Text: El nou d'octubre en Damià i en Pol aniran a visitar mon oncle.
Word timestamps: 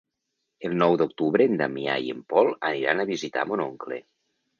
El 0.67 0.71
nou 0.83 0.95
d'octubre 1.01 1.45
en 1.49 1.53
Damià 1.59 1.97
i 2.05 2.09
en 2.13 2.23
Pol 2.33 2.49
aniran 2.71 3.05
a 3.05 3.05
visitar 3.11 3.45
mon 3.53 3.63
oncle. 3.67 4.01